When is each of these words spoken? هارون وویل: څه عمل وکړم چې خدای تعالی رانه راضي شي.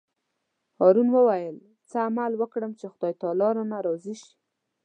هارون 0.79 1.07
وویل: 1.11 1.57
څه 1.89 1.97
عمل 2.07 2.31
وکړم 2.37 2.71
چې 2.79 2.85
خدای 2.93 3.13
تعالی 3.21 3.49
رانه 3.57 3.77
راضي 3.87 4.13
شي. 4.21 4.31